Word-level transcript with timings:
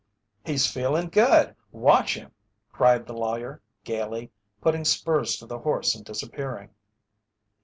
"He's 0.43 0.65
feeling 0.65 1.09
good 1.09 1.55
watch 1.71 2.15
him!" 2.15 2.31
cried 2.71 3.05
the 3.05 3.13
lawyer, 3.13 3.61
gaily, 3.83 4.31
putting 4.59 4.83
spurs 4.83 5.35
to 5.35 5.45
the 5.45 5.59
horse 5.59 5.93
and 5.93 6.03
disappearing. 6.03 6.71